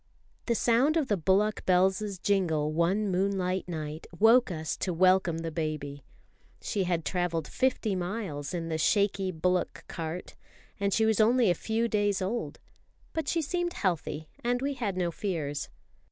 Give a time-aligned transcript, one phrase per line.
[0.47, 5.51] The sound of the bullock bells' jingle one moonlight night woke us to welcome the
[5.51, 6.03] baby.
[6.59, 10.35] She had travelled fifty miles in the shaky bullock cart,
[10.79, 12.57] and she was only a few days old;
[13.13, 15.69] but she seemed healthy, and we had no fears.